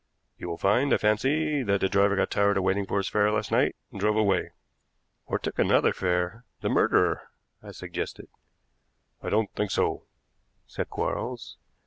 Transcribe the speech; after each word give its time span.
You 0.35 0.47
will 0.49 0.57
find, 0.57 0.91
I 0.95 0.97
fancy, 0.97 1.61
that 1.61 1.79
the 1.81 1.87
driver 1.87 2.15
got 2.15 2.31
tired 2.31 2.57
of 2.57 2.63
waiting 2.63 2.87
for 2.87 2.97
his 2.97 3.07
fare 3.07 3.31
last 3.31 3.51
night 3.51 3.75
and 3.91 3.99
drove 3.99 4.15
away." 4.15 4.49
"Or 5.27 5.37
took 5.37 5.59
another 5.59 5.93
fare 5.93 6.43
the 6.61 6.69
murderer," 6.69 7.29
I 7.61 7.69
suggested. 7.69 8.27
"I 9.21 9.29
don't 9.29 9.53
think 9.53 9.69
so," 9.69 10.07
said 10.65 10.89
Quarles. 10.89 11.57